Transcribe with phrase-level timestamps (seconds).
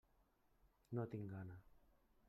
[0.99, 1.61] No tinc gana.